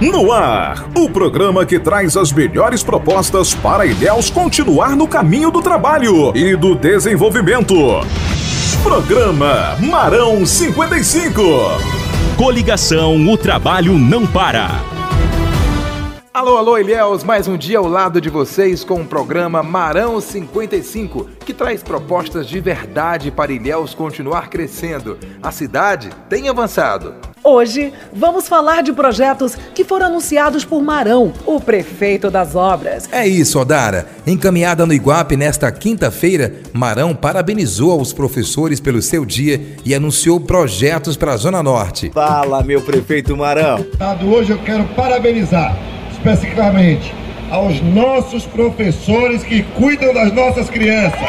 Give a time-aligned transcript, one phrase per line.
[0.00, 5.62] No ar, o programa que traz as melhores propostas para Ilhéus continuar no caminho do
[5.62, 7.74] trabalho e do desenvolvimento.
[8.82, 11.40] Programa Marão 55.
[12.36, 14.68] Coligação O Trabalho Não Para.
[16.34, 21.30] Alô, alô, Ilhéus, mais um dia ao lado de vocês com o programa Marão 55,
[21.46, 25.16] que traz propostas de verdade para Ilhéus continuar crescendo.
[25.40, 27.14] A cidade tem avançado.
[27.46, 33.06] Hoje vamos falar de projetos que foram anunciados por Marão, o prefeito das obras.
[33.12, 34.06] É isso, Odara.
[34.26, 41.18] Encaminhada no Iguape nesta quinta-feira, Marão parabenizou os professores pelo seu dia e anunciou projetos
[41.18, 42.10] para a Zona Norte.
[42.14, 43.84] Fala, meu prefeito Marão.
[44.22, 45.76] Hoje eu quero parabenizar
[46.12, 47.14] especificamente
[47.50, 51.20] aos nossos professores que cuidam das nossas crianças.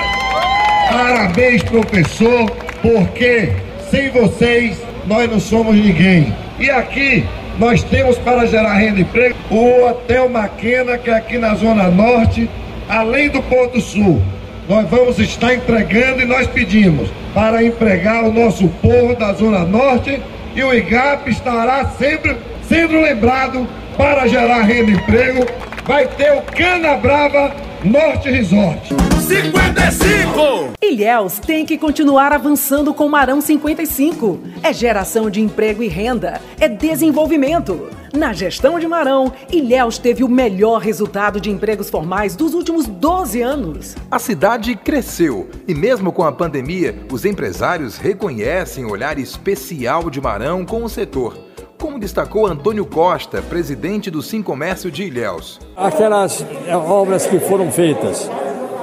[0.90, 2.50] Parabéns, professor,
[2.82, 3.52] porque
[3.92, 6.34] sem vocês nós não somos ninguém.
[6.60, 7.24] E aqui
[7.60, 11.90] nós temos para gerar renda e emprego o Hotel Maquena, que é aqui na Zona
[11.90, 12.50] Norte,
[12.90, 14.22] além do Porto Sul.
[14.68, 20.20] Nós vamos estar entregando e nós pedimos para empregar o nosso povo da Zona Norte
[20.56, 22.36] e o IGAP estará sempre
[22.68, 25.46] sendo lembrado para gerar renda e emprego,
[25.86, 29.15] vai ter o Cana Brava Norte Resort.
[29.26, 30.76] 55!
[30.80, 34.40] Ilhéus tem que continuar avançando com Marão 55.
[34.62, 37.90] É geração de emprego e renda, é desenvolvimento.
[38.14, 43.42] Na gestão de Marão, Ilhéus teve o melhor resultado de empregos formais dos últimos 12
[43.42, 43.96] anos.
[44.12, 50.22] A cidade cresceu e, mesmo com a pandemia, os empresários reconhecem o olhar especial de
[50.22, 51.36] Marão com o setor
[51.78, 55.60] como destacou Antônio Costa, presidente do Sim Comércio de Ilhéus.
[55.76, 58.28] Aquelas obras que foram feitas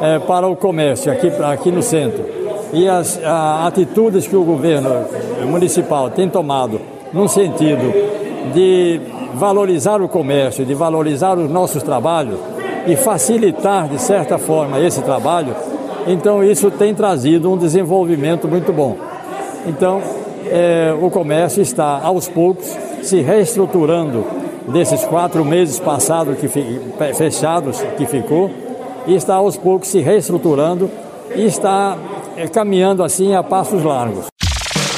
[0.02, 2.24] é, para o comércio aqui, aqui no centro
[2.72, 4.90] e as a, atitudes que o governo
[5.46, 6.80] municipal tem tomado
[7.12, 7.92] no sentido
[8.52, 9.00] de
[9.34, 12.38] valorizar o comércio, de valorizar os nossos trabalhos
[12.86, 15.54] e facilitar, de certa forma, esse trabalho,
[16.06, 18.96] então isso tem trazido um desenvolvimento muito bom.
[19.66, 20.02] Então,
[20.50, 24.24] é, o comércio está aos poucos se reestruturando
[24.66, 26.48] desses quatro meses passados que
[27.14, 28.50] fechados que ficou
[29.06, 30.90] e está aos poucos se reestruturando
[31.34, 31.96] e está
[32.36, 34.26] é, caminhando assim a passos largos.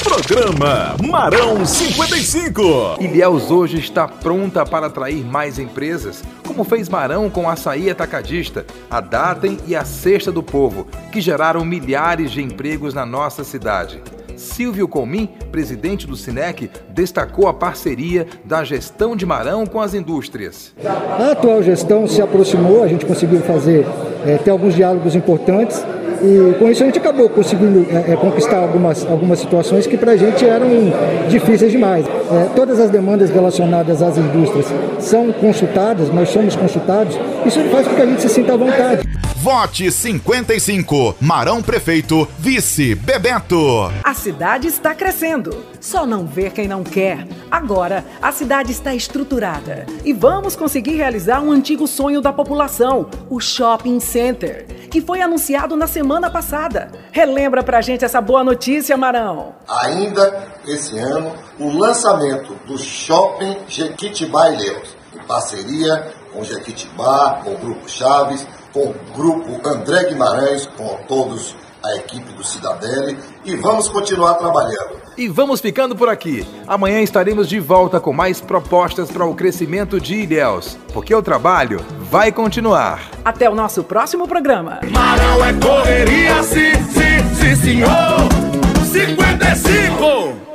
[0.02, 2.96] Programa Marão 55.
[3.00, 8.66] Ilhéus hoje está pronta para atrair mais empresas, como fez Marão com a açaí atacadista,
[8.90, 14.02] a Datem e a Cesta do Povo, que geraram milhares de empregos na nossa cidade.
[14.36, 20.74] Silvio Comim, presidente do Sinec, destacou a parceria da gestão de Marão com as indústrias.
[20.84, 23.86] A atual gestão se aproximou, a gente conseguiu fazer,
[24.26, 25.84] é, ter alguns diálogos importantes
[26.24, 30.12] e com isso a gente acabou conseguindo é, é conquistar algumas, algumas situações que para
[30.12, 30.68] a gente eram
[31.28, 32.06] difíceis demais.
[32.06, 34.66] É, todas as demandas relacionadas às indústrias
[34.98, 39.06] são consultadas, nós somos consultados, isso faz com que a gente se sinta à vontade.
[39.44, 41.16] Vote 55.
[41.20, 43.92] Marão Prefeito, Vice Bebeto.
[44.02, 45.66] A cidade está crescendo.
[45.78, 47.28] Só não vê quem não quer.
[47.50, 49.84] Agora, a cidade está estruturada.
[50.02, 55.76] E vamos conseguir realizar um antigo sonho da população: o Shopping Center, que foi anunciado
[55.76, 56.90] na semana passada.
[57.12, 59.56] Relembra pra gente essa boa notícia, Marão.
[59.68, 67.58] Ainda esse ano, o lançamento do Shopping Jequitibá Ilhéus, em parceria com Jequitibá, com o
[67.58, 73.88] Grupo Chaves com o grupo André Guimarães, com todos a equipe do Cidadele e vamos
[73.88, 75.04] continuar trabalhando.
[75.16, 76.44] E vamos ficando por aqui.
[76.66, 81.84] Amanhã estaremos de volta com mais propostas para o crescimento de Ilhéus, porque o trabalho
[82.10, 83.00] vai continuar.
[83.24, 84.80] Até o nosso próximo programa.
[84.90, 87.88] Marão é correria, sim, sim, sim, senhor.
[88.84, 90.53] 55